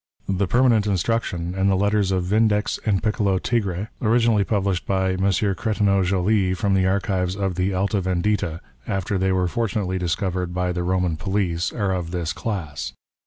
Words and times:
"The 0.27 0.47
Permanent 0.47 0.87
Instruction" 0.87 1.53
and 1.55 1.69
the 1.69 1.75
letters 1.75 2.09
of 2.11 2.23
Vindex 2.23 2.79
and 2.87 3.03
Piccolo 3.03 3.37
Tig 3.37 3.65
re, 3.67 3.85
originally 4.01 4.43
published 4.43 4.87
by 4.87 5.11
M. 5.11 5.19
Cretineau 5.19 6.03
Joly 6.03 6.55
from 6.55 6.73
the 6.73 6.87
archives 6.87 7.35
of 7.35 7.53
the 7.53 7.75
Alta 7.75 8.01
Vendita, 8.01 8.61
after 8.87 9.19
they 9.19 9.31
were 9.31 9.47
fortunately 9.47 9.99
discovered 9.99 10.55
by 10.55 10.71
the 10.71 10.81
Eoman 10.81 11.19
police, 11.19 11.71
are 11.71 11.91
of 11.93 12.09
this 12.09 12.33
class. 12.33 12.93